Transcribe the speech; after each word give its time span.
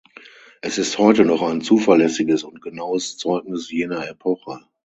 Es 0.63 0.79
ist 0.79 0.97
heute 0.97 1.25
noch 1.25 1.43
ein 1.43 1.61
zuverlässiges 1.61 2.43
und 2.43 2.59
genaues 2.59 3.17
Zeugnis 3.19 3.69
jener 3.69 4.07
Epoche. 4.09 4.59